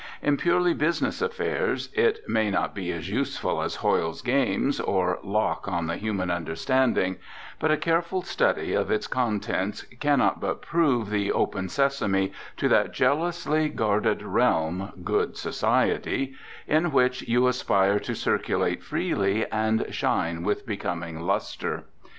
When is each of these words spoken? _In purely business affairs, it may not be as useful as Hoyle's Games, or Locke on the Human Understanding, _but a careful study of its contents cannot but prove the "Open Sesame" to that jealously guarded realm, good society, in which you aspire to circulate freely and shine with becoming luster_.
_In 0.23 0.35
purely 0.35 0.73
business 0.73 1.21
affairs, 1.21 1.89
it 1.93 2.27
may 2.27 2.49
not 2.49 2.73
be 2.73 2.91
as 2.91 3.07
useful 3.07 3.61
as 3.61 3.75
Hoyle's 3.85 4.23
Games, 4.23 4.79
or 4.79 5.19
Locke 5.21 5.67
on 5.67 5.85
the 5.85 5.95
Human 5.95 6.31
Understanding, 6.31 7.17
_but 7.61 7.69
a 7.69 7.77
careful 7.77 8.23
study 8.23 8.73
of 8.73 8.89
its 8.89 9.05
contents 9.05 9.83
cannot 9.99 10.39
but 10.41 10.63
prove 10.63 11.11
the 11.11 11.31
"Open 11.31 11.69
Sesame" 11.69 12.31
to 12.57 12.67
that 12.67 12.93
jealously 12.93 13.69
guarded 13.69 14.23
realm, 14.23 14.91
good 15.03 15.37
society, 15.37 16.33
in 16.65 16.91
which 16.91 17.21
you 17.27 17.45
aspire 17.45 17.99
to 17.99 18.15
circulate 18.15 18.81
freely 18.81 19.45
and 19.51 19.85
shine 19.91 20.41
with 20.41 20.65
becoming 20.65 21.19
luster_. 21.19 21.83